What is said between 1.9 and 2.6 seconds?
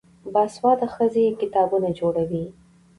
جوړوي.